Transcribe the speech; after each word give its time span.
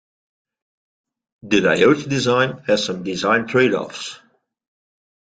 The 1.43 1.57
diode 1.57 2.09
design 2.09 2.63
has 2.67 2.85
some 2.85 3.03
design 3.03 3.45
trade-offs. 3.45 4.19